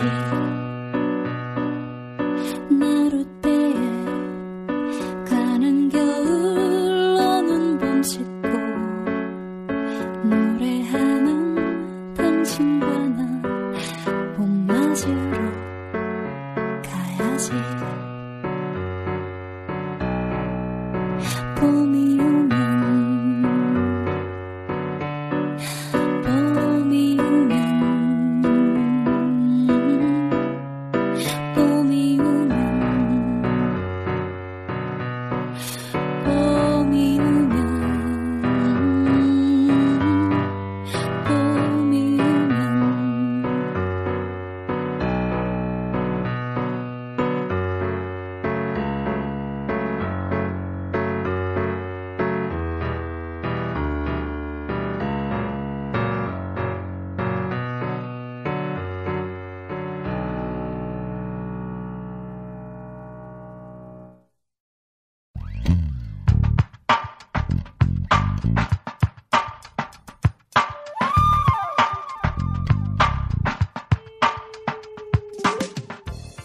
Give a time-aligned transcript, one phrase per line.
[0.00, 0.51] 가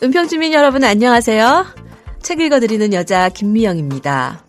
[0.07, 1.65] 은평주민 여러분 안녕하세요.
[2.21, 4.41] 책 읽어드리는 여자 김미영입니다.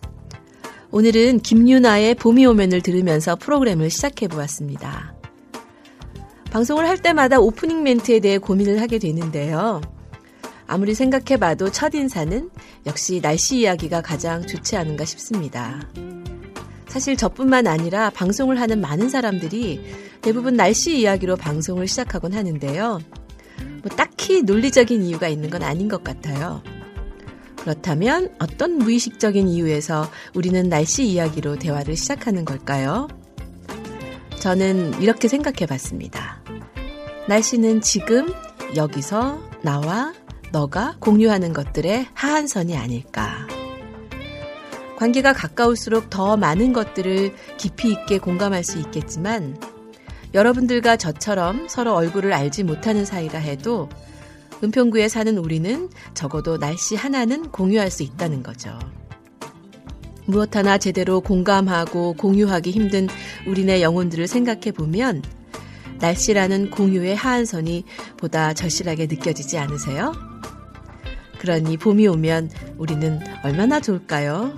[0.93, 5.16] 오늘은 김유나의 봄이 오면을 들으면서 프로그램을 시작해 보았습니다.
[6.52, 9.81] 방송을 할 때마다 오프닝 멘트에 대해 고민을 하게 되는데요.
[10.69, 12.50] 아무리 생각해봐도 첫인사는
[12.87, 15.88] 역시 날씨 이야기가 가장 좋지 않은가 싶습니다.
[16.87, 19.81] 사실 저뿐만 아니라 방송을 하는 많은 사람들이
[20.22, 23.00] 대부분 날씨 이야기로 방송을 시작하곤 하는데요.
[23.83, 26.63] 뭐 딱히 논리적인 이유가 있는 건 아닌 것 같아요.
[27.57, 33.09] 그렇다면 어떤 무의식적인 이유에서 우리는 날씨 이야기로 대화를 시작하는 걸까요?
[34.39, 36.43] 저는 이렇게 생각해 봤습니다.
[37.29, 38.33] 날씨는 지금
[38.77, 40.15] 여기서 나와
[40.53, 43.47] 너가 공유하는 것들의 하한선이 아닐까.
[44.97, 49.57] 관계가 가까울수록 더 많은 것들을 깊이 있게 공감할 수 있겠지만
[50.35, 53.89] 여러분들과 저처럼 서로 얼굴을 알지 못하는 사이라 해도
[54.63, 58.79] 은평구에 사는 우리는 적어도 날씨 하나는 공유할 수 있다는 거죠.
[60.27, 63.09] 무엇 하나 제대로 공감하고 공유하기 힘든
[63.47, 65.23] 우리네 영혼들을 생각해 보면
[66.01, 67.85] 날씨라는 공유의 하한선이
[68.19, 70.13] 보다 절실하게 느껴지지 않으세요?
[71.39, 74.55] 그러니 봄이 오면 우리는 얼마나 좋을까요?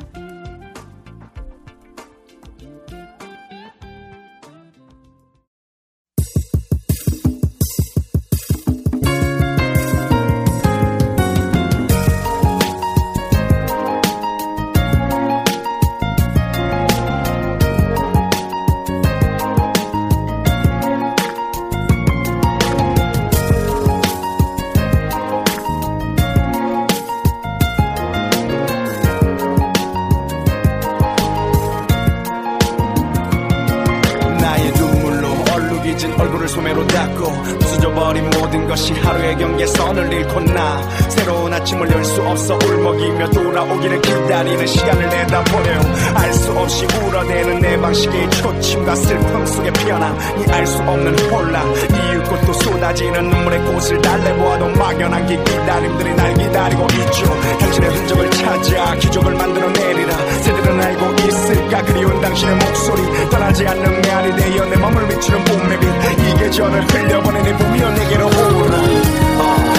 [40.21, 40.83] 경계선을 잃고 나?
[41.09, 45.81] 새로운 아침을 열 수 없어 울먹이며 돌아오기를 기다리는 시간을 내다보려
[46.15, 51.67] 알수 없이 울어대는 내 방식의 초침과 슬픔 속에 피어난 이 알 수 없는 혼란.
[51.75, 57.41] 이윽고 또 쏟아지는 눈물의 꽃을 달래보아도 막연한 게 기다림들이 날 기다리고 있죠.
[57.61, 60.17] 당신의 흔적을 찾아 기적을 만들어내리라.
[60.43, 61.83] 새들은 알고 있을까?
[61.85, 63.03] 그리운 당신의 목소리.
[63.31, 65.91] 떠나지 않는 메아리 되어 내 맘을 비추는 봄의 빛
[66.21, 69.70] 이 계절을 흘려보내 네 봄이여 내게로 오라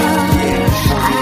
[0.71, 1.20] 어, yeah.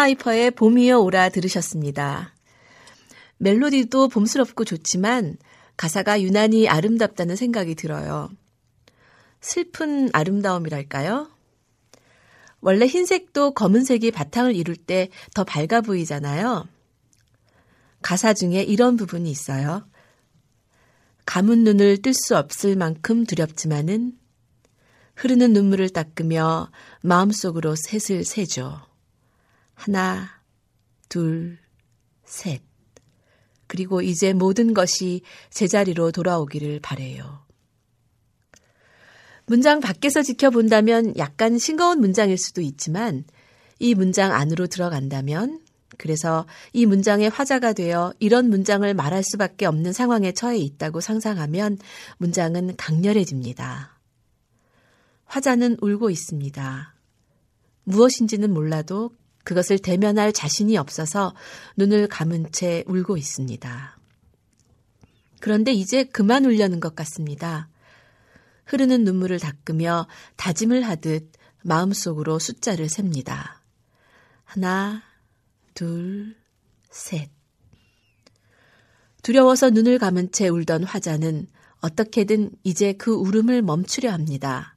[0.00, 2.34] 스나이퍼의 봄이여 오라 들으셨습니다.
[3.36, 5.36] 멜로디도 봄스럽고 좋지만
[5.76, 8.30] 가사가 유난히 아름답다는 생각이 들어요.
[9.42, 11.28] 슬픈 아름다움이랄까요?
[12.60, 16.66] 원래 흰색도 검은색이 바탕을 이룰 때 더 밝아 보이잖아요.
[18.00, 19.86] 가사 중에 이런 부분이 있어요.
[21.26, 24.12] 감은 눈을 뜰 수 없을 만큼 두렵지만은
[25.16, 26.70] 흐르는 눈물을 닦으며
[27.02, 28.89] 마음속으로 셋을 세죠.
[29.80, 30.28] 하나,
[31.08, 31.58] 둘,
[32.26, 32.60] 셋.
[33.66, 37.46] 그리고 이제 모든 것이 제자리로 돌아오기를 바래요.
[39.46, 43.24] 문장 밖에서 지켜본다면 약간 싱거운 문장일 수도 있지만
[43.78, 45.62] 이 문장 안으로 들어간다면
[45.96, 51.78] 그래서 이 문장의 화자가 되어 이런 문장을 말할 수밖에 없는 상황에 처해 있다고 상상하면
[52.18, 53.98] 문장은 강렬해집니다.
[55.24, 56.94] 화자는 울고 있습니다.
[57.84, 59.12] 무엇인지는 몰라도
[59.44, 61.34] 그것을 대면할 자신이 없어서
[61.76, 63.98] 눈을 감은 채 울고 있습니다.
[65.40, 67.68] 그런데 이제 그만 울려는 것 같습니다.
[68.66, 70.06] 흐르는 눈물을 닦으며
[70.36, 71.32] 다짐을 하듯
[71.62, 73.62] 마음속으로 숫자를 셉니다.
[74.44, 75.02] 하나,
[75.74, 76.36] 둘,
[76.90, 77.30] 셋.
[79.22, 81.46] 두려워서 눈을 감은 채 울던 화자는
[81.80, 84.76] 어떻게든 이제 그 울음을 멈추려 합니다.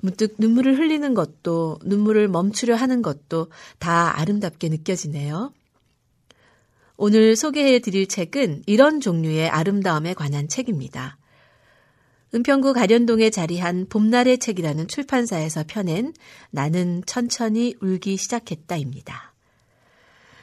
[0.00, 5.52] 문득 눈물을 흘리는 것도 눈물을 멈추려 하는 것도 다 아름답게 느껴지네요.
[6.96, 11.16] 오늘 소개해 드릴 책은 이런 종류의 아름다움에 관한 책입니다.
[12.34, 16.12] 은평구 가련동에 자리한 봄날의 책이라는 출판사에서 펴낸
[16.50, 19.32] 나는 천천히 울기 시작했다입니다.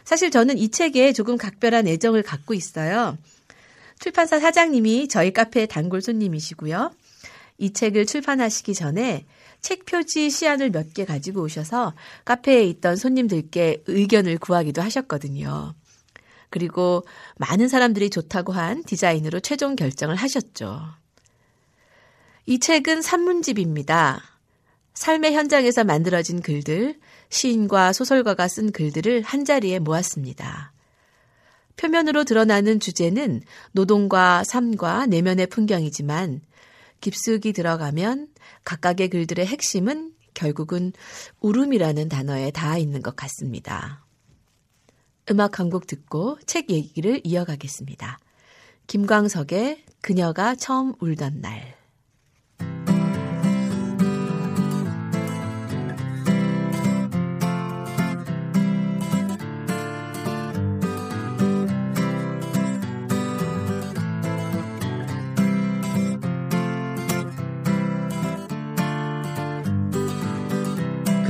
[0.04, 3.18] 사실 저는 이 책에 조금 각별한 애정을 갖고 있어요.
[4.00, 6.92] 출판사 사장님이 저희 카페의 단골 손님이시고요.
[7.58, 9.26] 이 책을 출판하시기 전에
[9.62, 11.94] 책 표지 시안을 몇 개 가지고 오셔서
[12.26, 15.74] 카페에 있던 손님들께 의견을 구하기도 하셨거든요.
[16.50, 17.04] 그리고
[17.38, 20.82] 많은 사람들이 좋다고 한 디자인으로 최종 결정을 하셨죠.
[22.46, 24.22] 이 책은 산문집입니다.
[24.94, 30.72] 삶의 현장에서 만들어진 글들, 시인과 소설가가 쓴 글들을 한자리에 모았습니다.
[31.76, 33.42] 표면으로 드러나는 주제는
[33.74, 36.40] 노동과 삶과 내면의 풍경이지만
[37.06, 38.30] 깊숙이 들어가면
[38.64, 40.92] 각각의 글들의 핵심은 결국은
[41.40, 44.04] 울음이라는 단어에 닿아 있는 것 같습니다.
[45.30, 48.18] 음악 한 곡 듣고 책 얘기를 이어가겠습니다.
[48.88, 51.75] 김광석의 그녀가 처음 울던 날.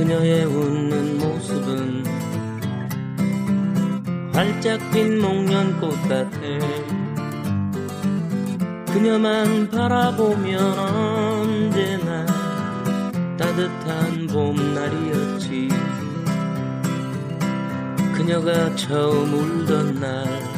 [0.06, 2.04] 그녀의 웃는 모습은
[4.32, 6.40] 활짝 핀 목련꽃 같아.
[8.92, 12.24] 그녀만 바라보면 언제나
[13.36, 15.70] 따뜻한 봄날이었지.
[18.14, 20.56] 그녀가 처음 울던 날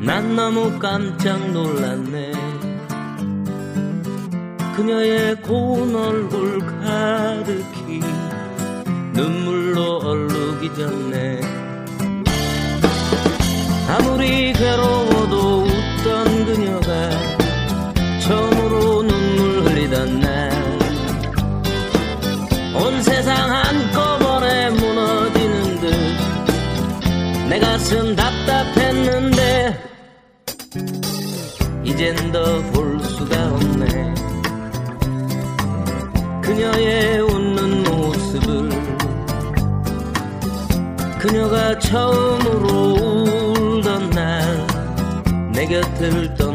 [0.00, 2.32] 난 너무 깜짝 놀랐네
[4.78, 8.00] 그녀의 고운 얼굴 가득히
[9.12, 11.40] 눈물로 얼룩이 졌네.
[13.88, 17.10] 아무리 괴로워도 웃던 그녀가
[18.20, 20.48] 처음으로 눈물 흘리던 날.
[22.76, 26.28] 온 세상 한꺼번에 무너지는 듯
[27.48, 29.76] 내 가슴 답답했는데
[31.82, 32.62] 이젠 더
[36.58, 38.68] 그녀의 웃는 모습을
[41.20, 42.94] 그녀가 처음으로
[43.78, 44.66] 울던 날
[45.52, 46.47] 내 곁을 떠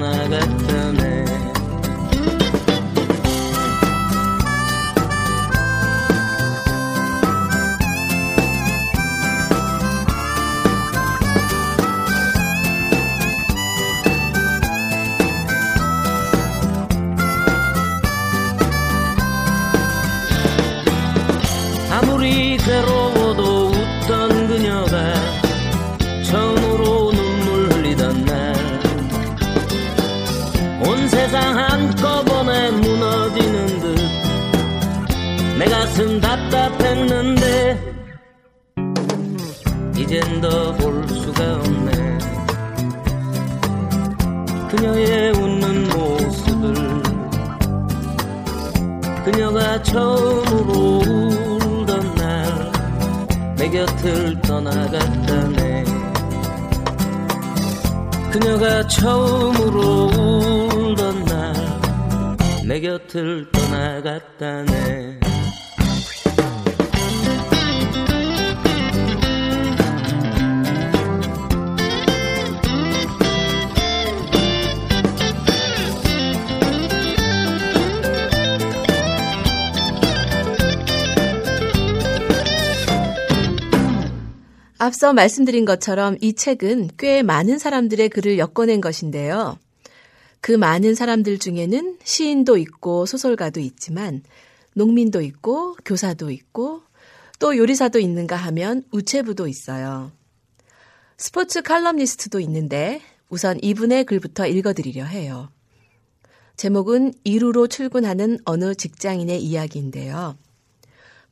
[49.93, 50.73] 처음으로
[51.05, 52.73] 울던 날
[53.55, 55.83] 내 곁을 떠나갔다네.
[58.31, 61.53] 그녀가 처음으로 울던 날
[62.65, 65.19] 내 곁을 떠나갔다네
[84.83, 89.57] 앞서 말씀드린 것처럼 이 책은 꽤 많은 사람들의 글을 엮어낸 것인데요.
[90.41, 94.23] 그 많은 사람들 중에는 시인도 있고 소설가도 있지만
[94.75, 96.81] 농민도 있고 교사도 있고
[97.39, 100.11] 또 요리사도 있는가 하면 우체부도 있어요.
[101.15, 102.99] 스포츠 칼럼니스트도 있는데
[103.29, 105.49] 우선 이분의 글부터 읽어드리려 해요.
[106.57, 110.35] 제목은 이루로 출근하는 어느 직장인의 이야기인데요.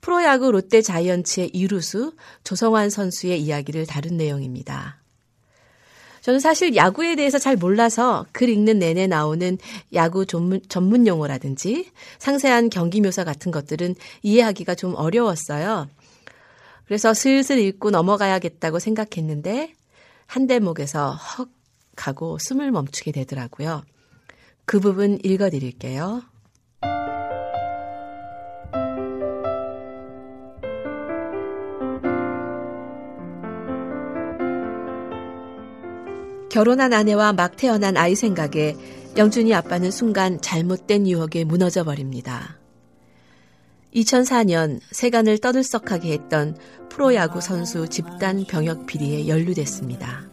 [0.01, 4.97] 프로야구 롯데 자이언츠의 이루수 조성환 선수의 이야기를 다룬 내용입니다.
[6.21, 9.57] 저는 사실 야구에 대해서 잘 몰라서 글 읽는 내내 나오는
[9.93, 11.89] 야구 전문, 전문 용어라든지
[12.19, 15.87] 상세한 경기 묘사 같은 것들은 이해하기가 좀 어려웠어요.
[16.85, 19.73] 그래서 슬슬 읽고 넘어가야겠다고 생각했는데
[20.27, 21.49] 한 대목에서 헉
[21.97, 23.83] 하고 숨을 멈추게 되더라고요.
[24.65, 26.23] 그 부분 읽어드릴게요.
[36.51, 38.75] 결혼한 아내와 막 태어난 아이 생각에
[39.15, 42.57] 영준이 아빠는 순간 잘못된 유혹에 무너져 버립니다.
[43.95, 46.57] 2004년 세간을 떠들썩하게 했던
[46.89, 50.25] 프로야구 선수 집단 병역 비리에 연루됐습니다.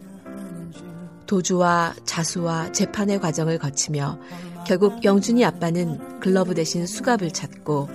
[1.28, 4.18] 도주와 자수와 재판의 과정을 거치며
[4.66, 7.88] 결국 영준이 아빠는 글러브 대신 수갑을 찼고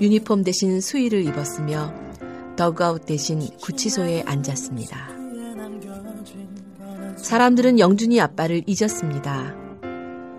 [0.00, 1.92] 유니폼 대신 수의를 입었으며
[2.54, 5.15] 더그아웃 대신 구치소에 앉았습니다.
[7.26, 9.52] 사람들은 영준이 아빠를 잊었습니다.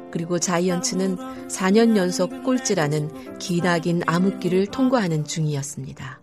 [0.09, 1.17] 그리고 자이언츠는
[1.49, 6.21] 4년 연속 꼴찌라는 기나긴 암흑기를 통과하는 중이었습니다.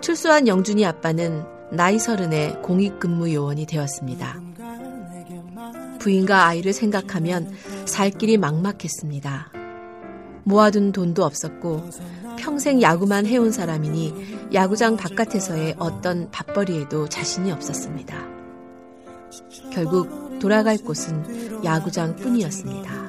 [0.00, 4.40] 출소한 영준이 아빠는 나이 서른에 공익근무 요원이 되었습니다.
[5.98, 7.52] 부인과 아이를 생각하면
[7.84, 9.52] 살 길이 막막했습니다.
[10.44, 11.90] 모아둔 돈도 없었고
[12.38, 18.37] 평생 야구만 해온 사람이니 야구장 바깥에서의 어떤 밥벌이에도 자신이 없었습니다.
[19.72, 23.08] 결국 돌아갈 곳은 야구장 뿐이었습니다.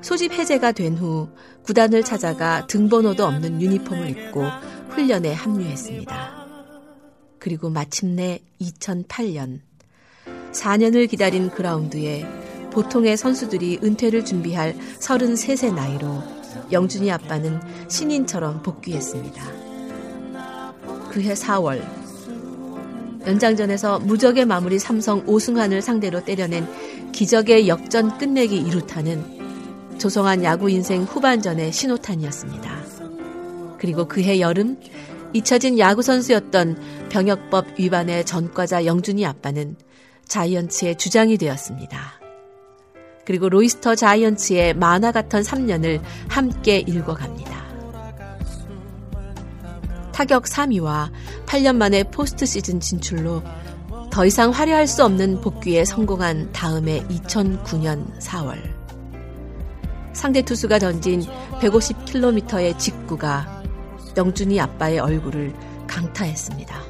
[0.00, 1.28] 소집 해제가 된 후
[1.62, 4.44] 구단을 찾아가 등번호도 없는 유니폼을 입고
[4.90, 6.42] 훈련에 합류했습니다.
[7.38, 9.60] 그리고 마침내 2008년
[10.52, 12.26] 4년을 기다린 그라운드에
[12.72, 16.22] 보통의 선수들이 은퇴를 준비할 33세 나이로
[16.72, 19.42] 영준이 아빠는 신인처럼 복귀했습니다.
[21.10, 22.01] 그해 4월
[23.26, 26.66] 연장전에서 무적의 마무리 삼성 오승환을 상대로 때려낸
[27.12, 32.82] 기적의 역전 끝내기 이루타는 조성한 야구 인생 후반전의 신호탄이었습니다.
[33.78, 34.78] 그리고 그해 여름
[35.32, 39.76] 잊혀진 야구 선수였던 병역법 위반의 전과자 영준이 아빠는
[40.26, 42.20] 자이언츠의 주장이 되었습니다.
[43.24, 47.61] 그리고 로이스터 자이언츠의 만화 같은 3년을 함께 읽어갑니다.
[50.12, 51.10] 타격 3위와
[51.46, 53.42] 8년 만에 포스트 시즌 진출로
[54.10, 58.58] 더 이상 화려할 수 없는 복귀에 성공한 다음해 2009년 4월.
[60.12, 61.22] 상대 투수가 던진
[61.60, 63.62] 150km의 직구가
[64.16, 65.54] 영준이 아빠의 얼굴을
[65.86, 66.82] 강타했습니다.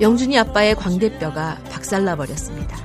[0.00, 2.76] 영준이 아빠의 광대뼈가 박살나 버렸습니다.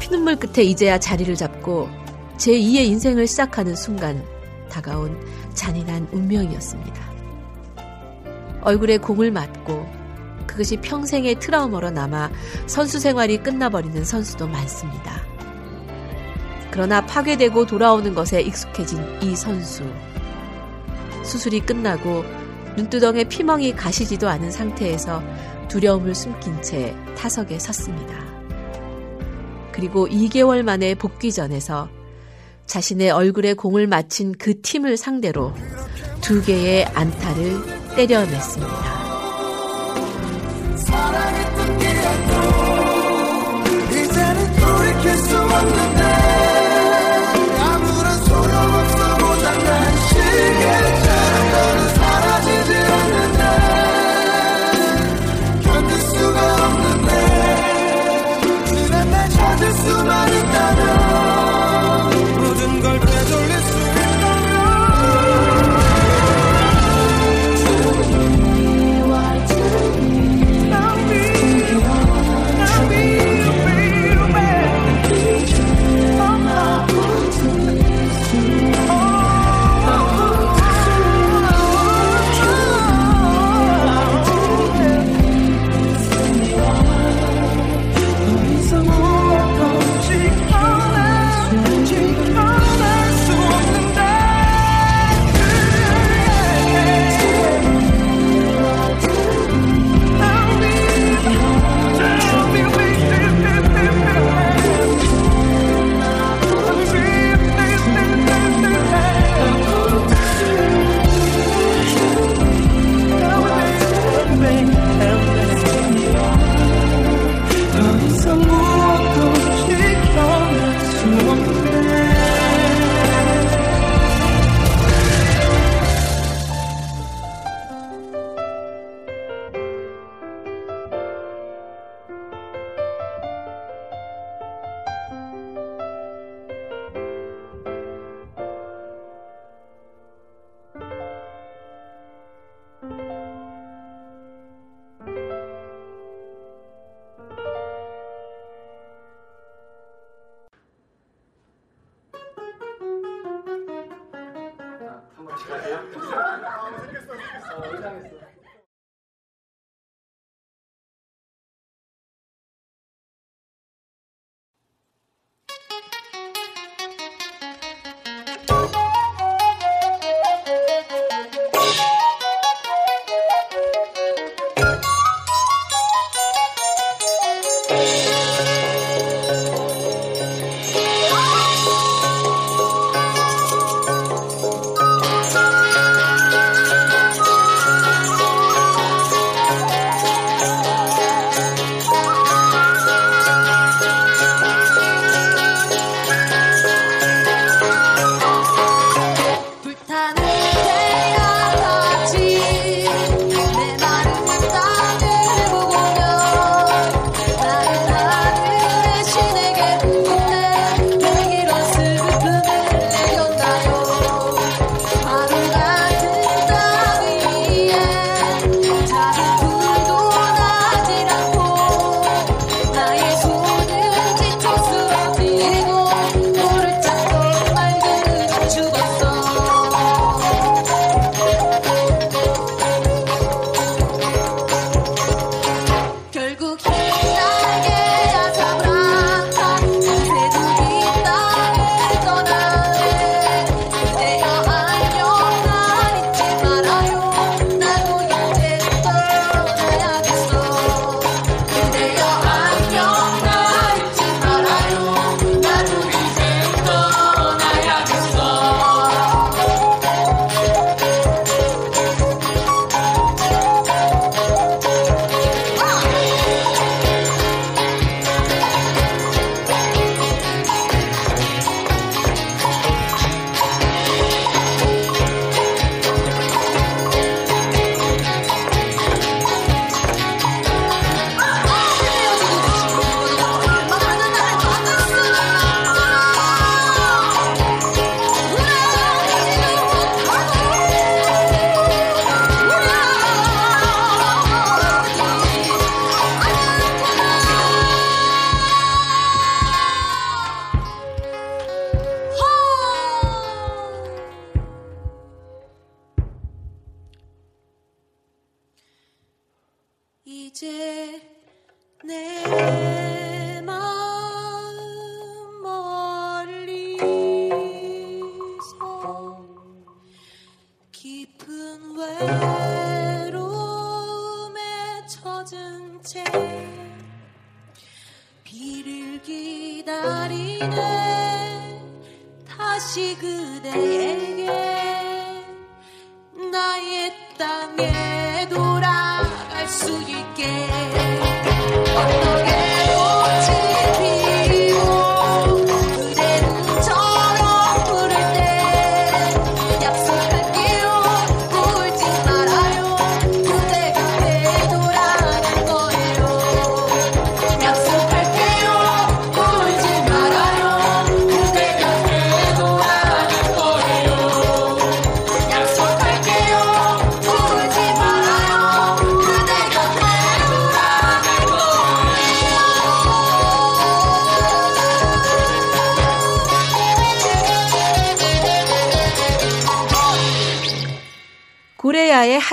[0.00, 1.88] 피눈물 끝에 이제야 자리를 잡고
[2.38, 4.24] 제2의 인생을 시작하는 순간
[4.70, 5.18] 다가온
[5.56, 7.16] 잔인한 운명이었습니다.
[8.60, 9.86] 얼굴에 공을 맞고
[10.46, 12.30] 그것이 평생의 트라우마로 남아
[12.66, 15.20] 선수 생활이 끝나버리는 선수도 많습니다.
[16.70, 19.82] 그러나 파괴되고 돌아오는 것에 익숙해진 이 선수.
[21.24, 22.24] 수술이 끝나고
[22.76, 25.22] 눈두덩에 피멍이 가시지도 않은 상태에서
[25.68, 28.14] 두려움을 숨긴 채 타석에 섰습니다.
[29.72, 31.95] 그리고 2개월 만에 복귀전에서
[32.66, 35.52] 자신의 얼굴에 공을 맞힌 그 팀을 상대로
[36.20, 38.96] 두 개의 안타를 때려냈습니다.
[43.90, 46.35] 이제는 돌이킬 수 없는데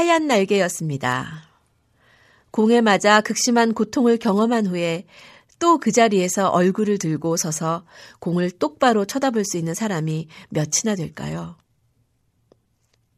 [0.03, 1.47] 하얀 날개였습니다.
[2.51, 5.05] 공에 맞아 극심한 고통을 경험한 후에
[5.59, 7.85] 또 그 자리에서 얼굴을 들고 서서
[8.19, 11.55] 공을 똑바로 쳐다볼 수 있는 사람이 몇이나 될까요?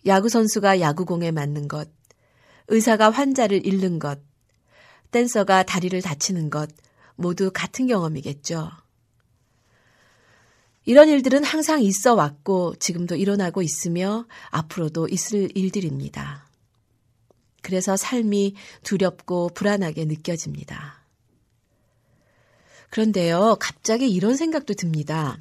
[0.06, 1.89] 야구선수가 야구공에 맞는 것,
[2.67, 4.19] 의사가 환자를 잃는 것,
[5.10, 6.69] 댄서가 다리를 다치는 것,
[7.15, 8.69] 모두 같은 경험이겠죠.
[10.86, 16.44] 이런 일들은 항상 있어 왔고 지금도 일어나고 있으며 앞으로도 있을 일들입니다.
[17.65, 21.01] 그래서 삶이 두렵고 불안하게 느껴집니다.
[22.91, 25.39] 그런데요, 갑자기 이런 생각도 듭니다.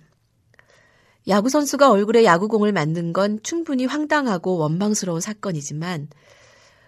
[1.29, 6.09] 야구선수가 얼굴에 야구공을 맞는 건 충분히 황당하고 원망스러운 사건이지만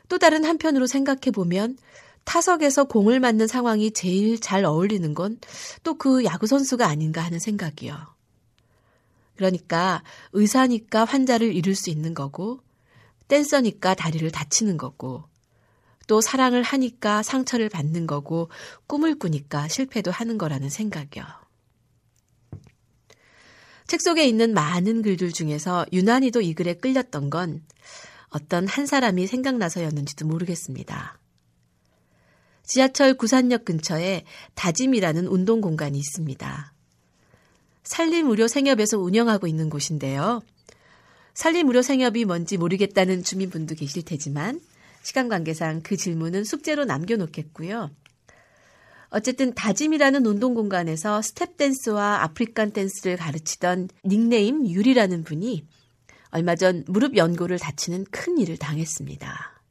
[0.09, 1.77] 또 다른 한편으로 생각해보면
[2.25, 5.38] 타석에서 공을 맞는 상황이 제일 잘 어울리는 건
[5.83, 7.94] 또 그 야구선수가 아닌가 하는 생각이요.
[9.37, 12.61] 그러니까 의사니까 환자를 잃을 수 있는 거고,
[13.29, 15.25] 댄서니까 다리를 다치는 거고,
[16.07, 18.51] 또 사랑을 하니까 상처를 받는 거고,
[18.87, 21.25] 꿈을 꾸니까 실패도 하는 거라는 생각이요.
[23.87, 27.62] 책 속에 있는 많은 글들 중에서 유난히도 이 글에 끌렸던 건
[28.31, 31.19] 어떤 한 사람이 생각나서였는지도 모르겠습니다.
[32.65, 36.73] 지하철 구산역 근처에 다짐이라는 운동 공간이 있습니다.
[37.85, 40.43] 산림의료 생협에서 운영하고 있는 곳인데요.
[41.37, 44.59] 살림의료 생협이 뭔지 모르겠다는 주민분도 계실 테지만
[45.03, 47.90] 시간 관계상 그 질문은 숙제로 남겨놓겠고요.
[49.11, 55.66] 어쨌든 다짐이라는 운동 공간에서 스텝 댄스와 African 댄스를 가르치던 닉네임 유리라는 분이
[56.31, 59.62] 얼마 전 무릎 연골을 다치는 큰 일을 당했습니다.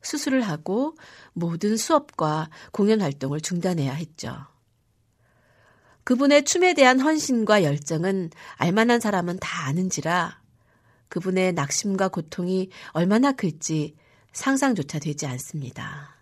[0.00, 0.96] 수술을 하고
[1.32, 4.36] 모든 수업과 공연 활동을 중단해야 했죠.
[6.04, 10.41] 그분의 춤에 대한 헌신과 열정은 알만한 사람은 다 아는지라
[11.12, 13.94] 그분의 낙심과 고통이 얼마나 클지
[14.32, 16.16] 상상조차 되지 않습니다.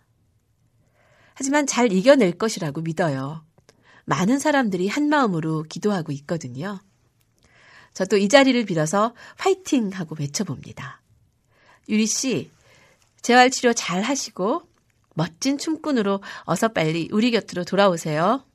[1.33, 3.45] 하지만 잘 이겨낼 것이라고 믿어요.
[4.03, 6.81] 많은 사람들이 한 마음으로 기도하고 있거든요.
[7.93, 11.01] 저도 이 자리를 빌어서 화이팅 하고 외쳐봅니다.
[11.87, 12.51] 유리 씨,
[13.21, 14.63] 재활 치료 잘 하시고
[15.13, 18.45] 멋진 춤꾼으로 어서 빨리 우리 곁으로 돌아오세요.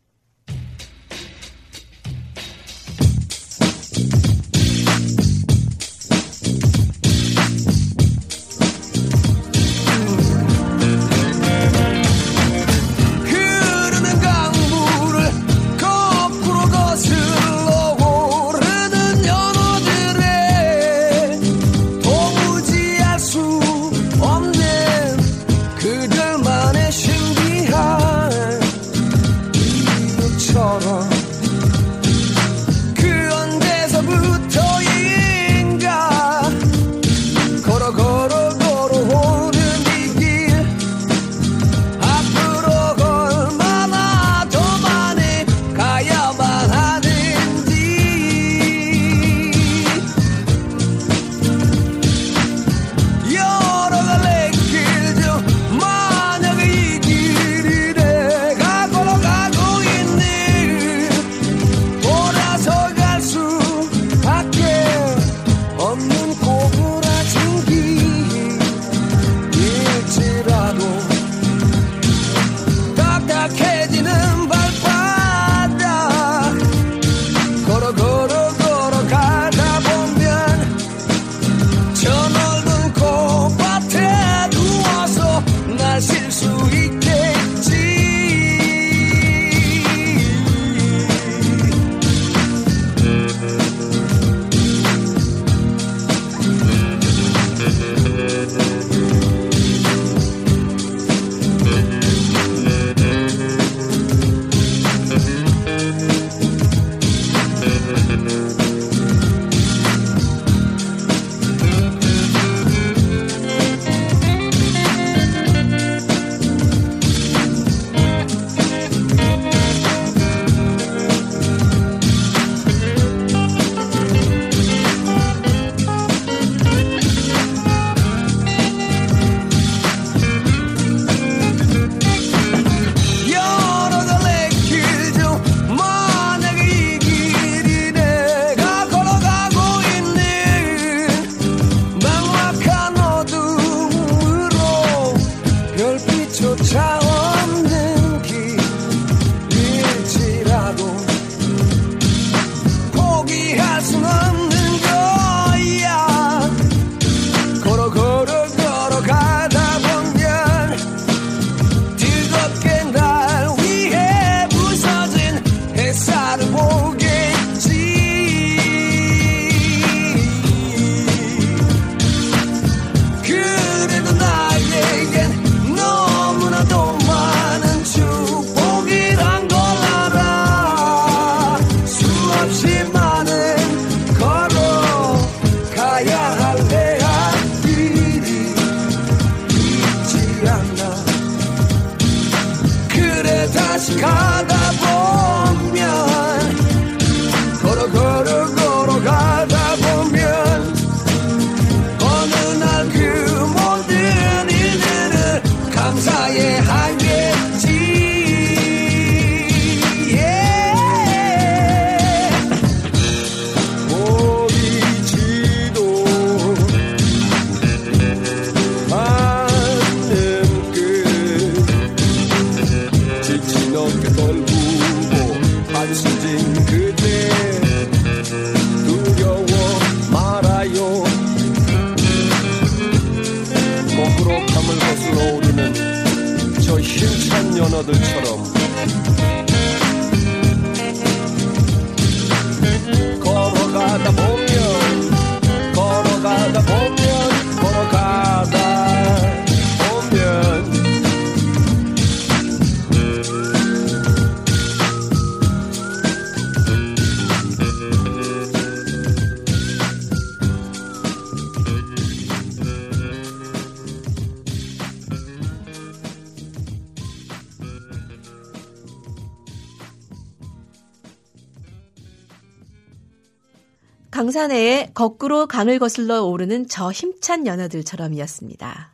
[274.47, 278.93] 강산해에 거꾸로 강을 거슬러 오르는 저 힘찬 연어들처럼이었습니다.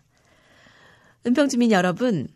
[1.27, 2.29] 은평주민 여러분,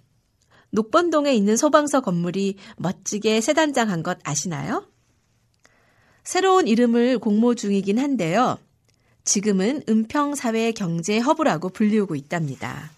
[0.71, 4.87] 녹번동에 있는 소방서 건물이 멋지게 새 단장한 것 아시나요?
[6.25, 8.59] 새로운 이름을 공모 중이긴 한데요.
[9.25, 12.91] 지금은 은평사회 경제 허브라고 불리우고 있답니다.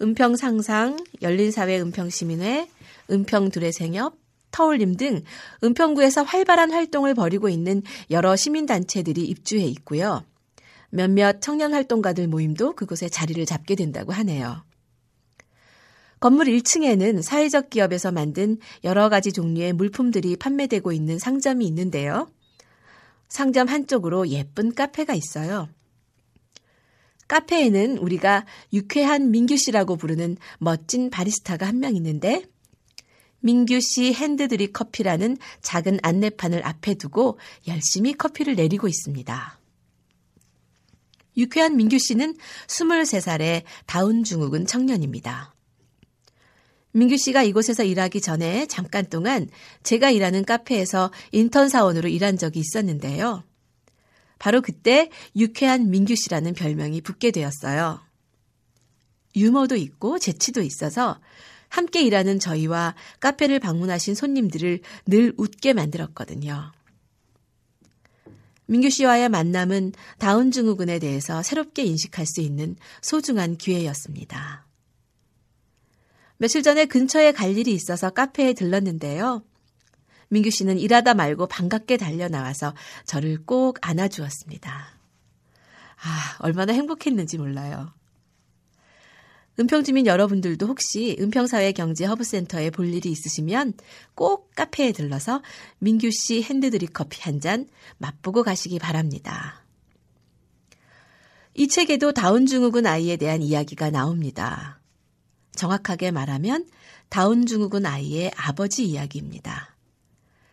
[0.00, 2.68] 은평상상, 열린사회 은평시민회,
[3.10, 4.19] 은평두레생협,
[4.50, 5.22] 터울림 등
[5.62, 10.24] 은평구에서 활발한 활동을 벌이고 있는 여러 시민단체들이 입주해 있고요.
[10.90, 14.64] 몇몇 청년 활동가들 모임도 그곳에 자리를 잡게 된다고 하네요.
[16.18, 22.28] 건물 1층에는 사회적 기업에서 만든 여러 가지 종류의 물품들이 판매되고 있는 상점이 있는데요.
[23.28, 25.68] 상점 한쪽으로 예쁜 카페가 있어요.
[27.28, 32.44] 카페에는 우리가 유쾌한 민규 씨라고 부르는 멋진 바리스타가 한 명 있는데
[33.40, 39.58] 민규 씨 핸드드립 커피라는 작은 안내판을 앞에 두고 열심히 커피를 내리고 있습니다.
[41.36, 45.54] 유쾌한 민규 씨는 23살의 다운 증후군 청년입니다.
[46.92, 49.48] 민규 씨가 이곳에서 일하기 전에 잠깐 동안
[49.84, 53.44] 제가 일하는 카페에서 인턴 사원으로 일한 적이 있었는데요.
[54.38, 58.00] 바로 그때 유쾌한 민규 씨라는 별명이 붙게 되었어요.
[59.36, 61.20] 유머도 있고 재치도 있어서
[61.70, 66.72] 함께 일하는 저희와 카페를 방문하신 손님들을 늘 웃게 만들었거든요.
[68.66, 74.66] 민규 씨와의 만남은 다운 증후군에 대해서 새롭게 인식할 수 있는 소중한 기회였습니다.
[76.36, 79.42] 며칠 전에 근처에 갈 일이 있어서 카페에 들렀는데요.
[80.28, 84.70] 민규 씨는 일하다 말고 반갑게 달려 나와서 저를 꼭 안아주었습니다.
[86.02, 87.92] 아, 얼마나 행복했는지 몰라요.
[89.58, 93.74] 은평주민 여러분들도 혹시 은평사회경제허브센터에 볼 일이 있으시면
[94.14, 95.42] 꼭 카페에 들러서
[95.78, 97.66] 민규 씨 핸드드립 커피 한 잔
[97.98, 99.64] 맛보고 가시기 바랍니다.
[101.54, 104.80] 이 책에도 다운 증후군 아이에 대한 이야기가 나옵니다.
[105.56, 106.68] 정확하게 말하면
[107.08, 109.76] 다운 증후군 아이의 아버지 이야기입니다.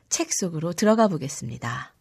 [0.09, 1.96] 책 속으로 들어가 보겠습니다.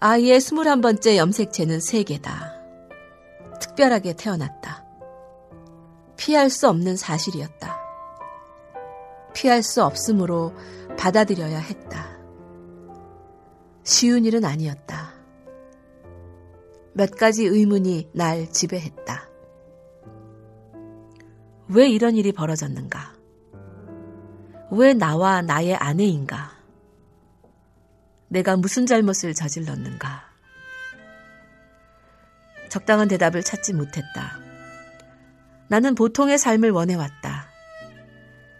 [0.00, 2.52] 아이의 21번째 염색체는 3개다.
[3.60, 4.84] 특별하게 태어났다.
[6.16, 7.76] 피할 수 없는 사실이었다.
[9.34, 10.54] 피할 수 없으므로
[10.96, 12.16] 받아들여야 했다.
[13.82, 15.14] 쉬운 일은 아니었다.
[16.92, 19.28] 몇 가지 의문이 날 지배했다.
[21.70, 23.14] 왜 이런 일이 벌어졌는가?
[24.70, 26.57] 왜 나와 나의 아내인가?
[28.28, 30.28] 내가 무슨 잘못을 저질렀는가?
[32.68, 34.38] 적당한 대답을 찾지 못했다.
[35.68, 37.48] 나는 보통의 삶을 원해왔다.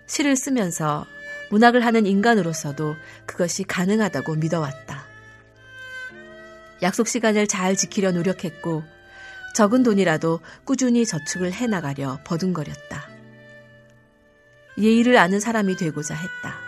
[0.07, 1.07] 시를 쓰면서
[1.51, 2.97] 문학을 하는 인간으로서도
[3.27, 5.07] 그것이 가능하다고 믿어왔다.
[6.83, 8.83] 약속 시간을 잘 지키려 노력했고
[9.55, 13.09] 적은 돈이라도 꾸준히 저축을 해나가려 버둥거렸다.
[14.79, 16.68] 예의를 아는 사람이 되고자 했다.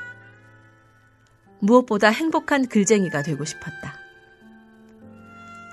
[1.60, 3.98] 무엇보다 행복한 글쟁이가 되고 싶었다.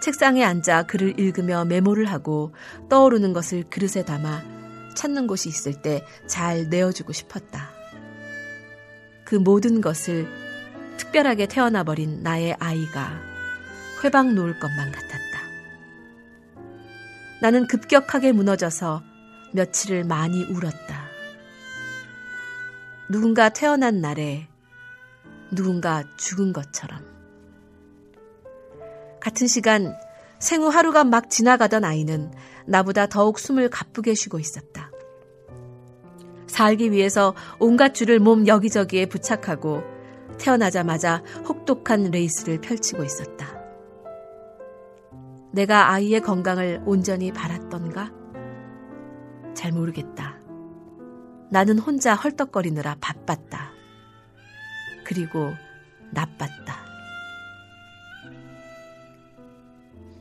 [0.01, 2.53] 책상에 앉아 글을 읽으며 메모를 하고
[2.89, 4.41] 떠오르는 것을 그릇에 담아
[4.95, 7.69] 찾는 곳이 있을 때 잘 내어주고 싶었다.
[9.25, 10.27] 그 모든 것을
[10.97, 13.19] 특별하게 태어나 버린 나의 아이가
[14.03, 15.17] 회방 놓을 것만 같았다.
[17.41, 19.03] 나는 급격하게 무너져서
[19.53, 21.07] 며칠을 많이 울었다.
[23.09, 24.47] 누군가 태어난 날에
[25.52, 27.06] 누군가 죽은 것처럼.
[29.20, 29.95] 같은 시간
[30.39, 32.32] 생후 하루가 막 지나가던 아이는
[32.66, 34.91] 나보다 더욱 숨을 가쁘게 쉬고 있었다.
[36.48, 39.84] 살기 위해서 온갖 줄을 몸 여기저기에 부착하고
[40.38, 43.58] 태어나자마자 혹독한 레이스를 펼치고 있었다.
[45.52, 48.12] 내가 아이의 건강을 온전히 바랐던가?
[49.56, 50.38] 잘 모르겠다.
[51.50, 53.76] 나는 혼자 헐떡거리느라 바빴다.
[55.08, 55.55] 그리고
[56.12, 56.86] 나빴다.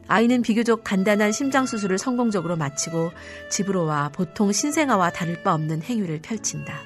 [0.06, 3.10] 아이는 비교적 간단한 심장수술을 성공적으로 마치고
[3.50, 6.80] 집으로 와 보통 신생아와 다를 바 없는 행위를 펼친다.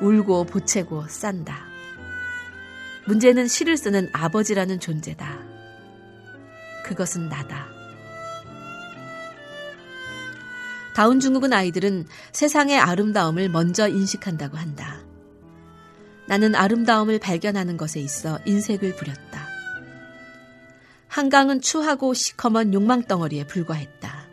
[0.00, 1.66] 울고 보채고 싼다.
[3.06, 5.40] 문제는 시를 쓰는 아버지라는 존재다.
[6.84, 7.66] 그것은 나다.
[10.94, 15.07] 다운 중국은 아이들은 세상의 아름다움을 먼저 인식한다고 한다.
[16.28, 19.48] 나는 아름다움을 발견하는 것에 있어 인색을 부렸다.
[21.08, 24.28] 한강은 추하고 시커먼 욕망덩어리에 불과했다.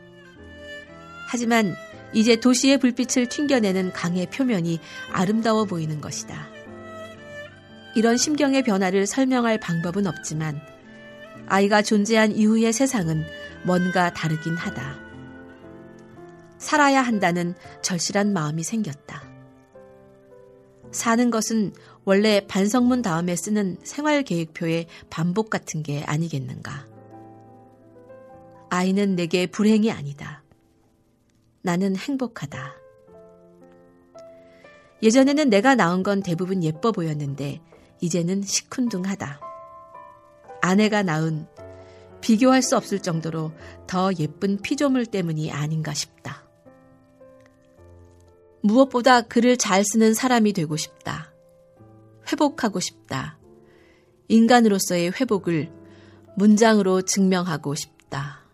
[1.29, 1.73] 하지만
[2.13, 4.79] 이제 도시의 불빛을 튕겨내는 강의 표면이
[5.11, 6.47] 아름다워 보이는 것이다.
[7.95, 10.59] 이런 심경의 변화를 설명할 방법은 없지만
[11.47, 13.23] 아이가 존재한 이후의 세상은
[13.63, 14.99] 뭔가 다르긴 하다.
[16.57, 19.34] 살아야 한다는 절실한 마음이 생겼다.
[20.95, 21.73] 사는 것은
[22.05, 26.87] 원래 반성문 다음에 쓰는 생활계획표의 반복 같은 게 아니겠는가.
[28.69, 30.41] 아이는 내게 불행이 아니다.
[31.61, 32.75] 나는 행복하다.
[35.03, 37.61] 예전에는 내가 낳은 건 대부분 예뻐 보였는데
[37.99, 39.41] 이제는 시큰둥하다.
[40.61, 41.45] 아내가 낳은
[42.21, 43.51] 비교할 수 없을 정도로
[43.85, 46.44] 더 예쁜 피조물 때문이 아닌가 싶다.
[48.65, 51.31] 무엇보다 글을 잘 쓰는 사람이 되고 싶다.
[52.31, 53.37] 회복하고 싶다.
[54.27, 55.71] 인간으로서의 회복을
[56.35, 58.44] 문장으로 증명하고 싶다.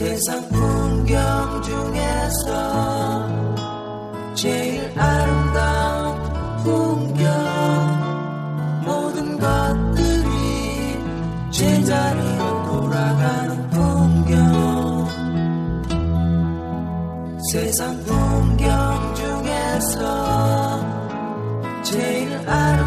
[0.00, 3.28] 세상 풍경 중에서
[4.34, 6.16] 제일 아름다운
[6.64, 7.28] 풍경.
[8.82, 10.98] 모든 것들이
[11.50, 15.06] 제자리로 돌아가는 풍경.
[17.52, 20.80] 세상 풍경 중에서
[21.82, 22.79] 제일 아름다운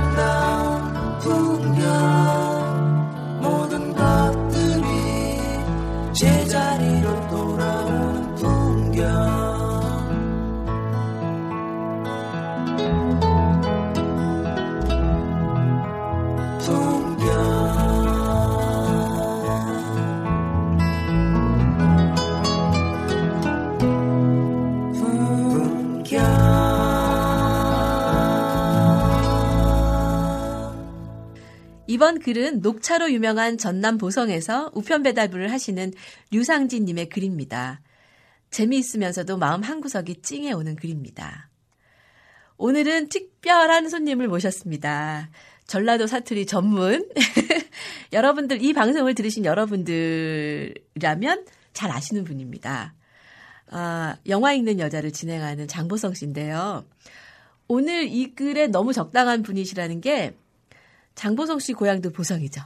[32.14, 35.92] 이번 글은 녹차로 유명한 전남 보성에서 우편 배달부를 하시는
[36.30, 37.82] 류상진 님의 글입니다.
[38.52, 41.50] 재미있으면서도 마음 한구석이 찡해 오는 글입니다.
[42.58, 45.32] 오늘은 특별한 손님을 모셨습니다.
[45.66, 47.10] 전라도 사투리 전문.
[48.14, 52.94] 여러분들, 이 방송을 들으신 여러분들이라면 잘 아시는 분입니다.
[53.72, 56.86] 아, 영화 읽는 여자를 진행하는 장보성 씨인데요.
[57.68, 60.36] 오늘 이 글에 너무 적당한 분이시라는 게
[61.16, 62.62] 장보성 씨 고향도 보성이죠.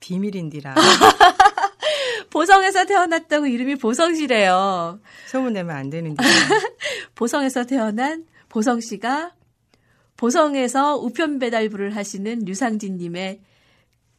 [0.00, 0.74] 비밀인디라.
[2.30, 5.00] 보성에서 태어났다고 이름이 보성씨래요.
[5.28, 6.22] 소문내면 안 되는데.
[7.14, 9.32] 보성에서 태어난 보성 씨가
[10.16, 13.40] 보성에서 우편 배달부를 하시는 류상진 님의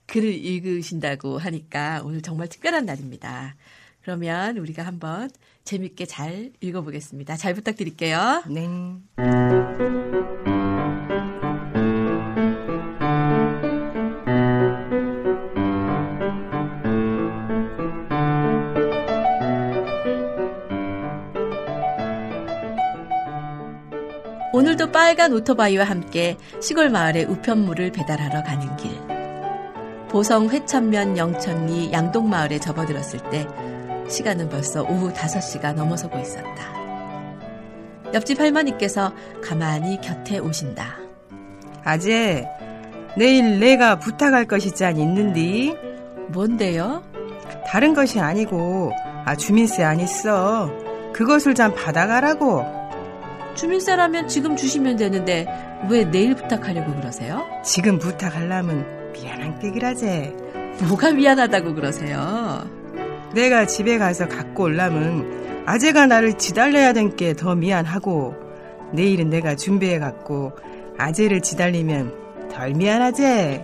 [0.08, 3.56] 글을 읽으신다고 하니까 오늘 정말 특별한 날입니다.
[4.02, 5.30] 그러면 우리가 한번
[5.66, 7.38] 재밌게 잘 읽어보겠습니다.
[7.38, 8.44] 잘 부탁드릴게요.
[8.48, 8.68] 네.
[25.00, 28.92] 빨간 오토바이와 함께 시골 마을에 우편물을 배달하러 가는 길.
[30.10, 33.48] 보성 회천면 영천리 양동마을에 접어들었을 때
[34.10, 36.52] 시간은 벌써 오후 5시가 넘어서고 있었다.
[38.14, 40.98] 옆집 할머니께서 가만히 곁에 오신다.
[41.86, 42.46] 아재,
[43.16, 45.78] 내일 내가 부탁할 것이 짠 있는디.
[46.28, 47.04] 뭔데요?
[47.66, 48.92] 다른 것이 아니고,
[49.24, 50.70] 아, 주민세 안 있어.
[51.14, 52.79] 그것을 좀 받아가라고.
[53.60, 55.46] 주민세라면 지금 주시면 되는데
[55.90, 57.46] 왜 내일 부탁하려고 그러세요?
[57.64, 60.34] 지금 부탁하려면 미안한 께기라제.
[60.88, 62.64] 뭐가 미안하다고 그러세요?
[63.36, 68.34] 내가 집에 가서 갖고 올라면 아재가 나를 지달려야 된 게 더 미안하고
[68.94, 70.54] 내일은 내가 준비해 갖고
[70.98, 72.14] 아재를 지달리면
[72.52, 73.64] 덜 미안하제.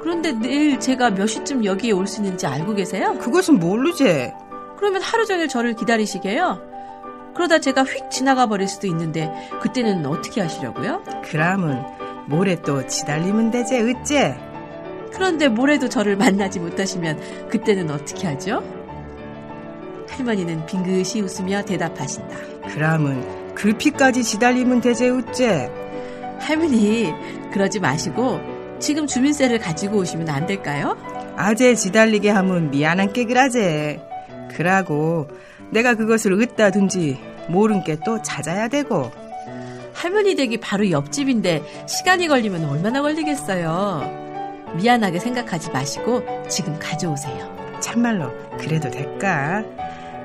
[0.00, 3.16] 그런데 내일 제가 몇 시쯤 여기에 올 수 있는지 알고 계세요?
[3.18, 4.32] 그것은 모르제.
[4.78, 6.75] 그러면 하루 종일 저를 기다리시게요?
[7.36, 9.30] 그러다 제가 휙 지나가 버릴 수도 있는데
[9.60, 11.04] 그때는 어떻게 하시려고요?
[11.22, 11.84] 그러면
[12.28, 14.34] 모레 또 지달리면 되제 어째?
[15.12, 18.62] 그런데 모레도 저를 만나지 못하시면 그때는 어떻게 하죠?
[20.08, 22.36] 할머니는 빙긋이 웃으며 대답하신다.
[22.72, 25.70] 그러면 글피까지 지달리면 되제 어째?
[26.40, 27.12] 할머니,
[27.52, 28.40] 그러지 마시고
[28.78, 30.96] 지금 주민세를 가지고 오시면 안 될까요?
[31.36, 34.00] 아재 지달리게 하면 미안한 께그라제.
[34.52, 35.28] 그러고
[35.70, 39.10] 내가 그것을 얻다 둔지 모른 게 또 찾아야 되고.
[39.94, 44.74] 할머니 댁이 바로 옆집인데 시간이 걸리면 얼마나 걸리겠어요.
[44.76, 47.54] 미안하게 생각하지 마시고 지금 가져오세요.
[47.80, 49.64] 참말로 그래도 될까?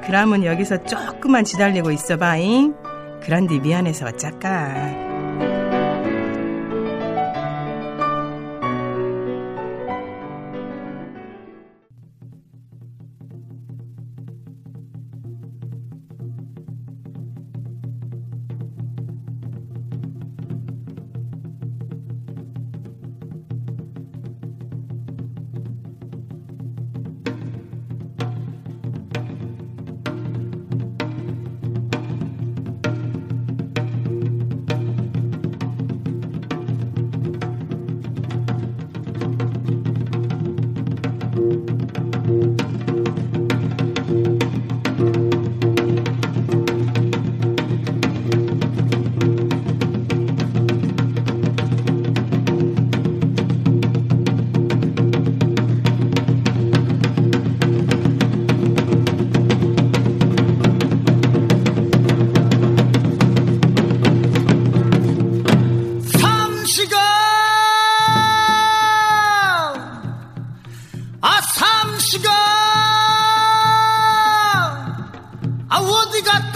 [0.05, 2.76] 그러면 여기서 조금만 지달리고 있어봐잉.
[3.22, 5.11] 그런데 미안해서 어쩔까?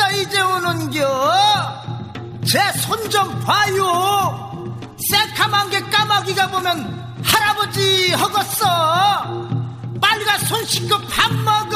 [0.05, 0.99] 비가 이제 오는겨?
[2.45, 4.51] 제 손 좀 봐요.
[5.09, 9.99] 새까만 게 까마귀가 보면 할아버지 허겄어.
[9.99, 11.74] 빨리 가 손 씻고 밥 먹어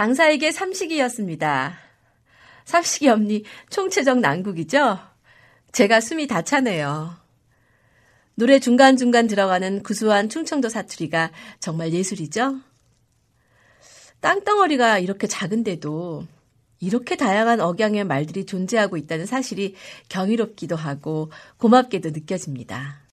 [0.00, 1.78] 장사에게 삼식이었습니다.
[2.64, 4.98] 삼식이 없니 총체적 난국이죠?
[5.72, 7.16] 제가 숨이 다 차네요.
[8.34, 12.60] 노래 중간중간 들어가는 구수한 충청도 사투리가 정말 예술이죠?
[14.20, 16.26] 땅덩어리가 이렇게 작은데도
[16.78, 19.74] 이렇게 다양한 억양의 말들이 존재하고 있다는 사실이
[20.08, 23.09] 경이롭기도 하고 고맙게도 느껴집니다.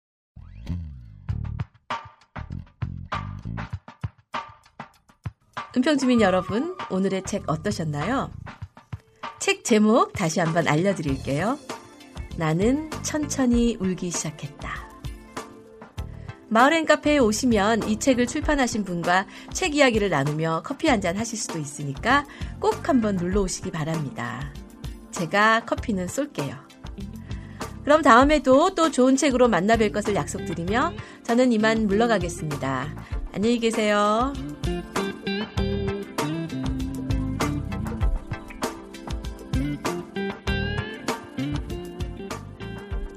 [5.78, 8.32] 은평주민 여러분, 오늘의 책 어떠셨나요?
[9.40, 11.60] 책 제목 다시 한번 알려드릴게요.
[12.38, 14.86] 나는 천천히 울기 시작했다.
[16.48, 21.60] 마을엔 카페에 오시면 이 책을 출판하신 분과 책 이야기를 나누며 커피 한 잔 하실 수도
[21.60, 22.26] 있으니까
[22.62, 24.54] 꼭 한번 놀러 오시기 바랍니다.
[25.12, 26.56] 제가 커피는 쏠게요.
[27.84, 32.96] 그럼 다음에도 또 좋은 책으로 만나 뵐 것을 약속드리며 저는 이만 물러가겠습니다.
[33.34, 34.32] 안녕히 계세요.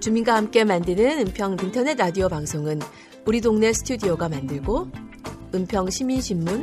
[0.09, 2.81] 주민과 함께 만드는 은평 인터넷 라디오 방송은
[3.27, 4.89] 우리 동네 스튜디오가 만들고
[5.55, 6.63] 은평 시민신문,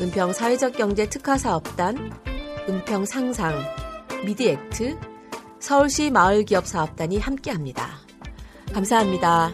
[0.00, 2.10] 은평 사회적 경제 특화사업단,
[2.70, 3.54] 은평 상상,
[4.24, 4.98] 미디액트,
[5.58, 7.98] 서울시 마을기업사업단이 함께합니다.
[8.72, 9.50] 감사합니다.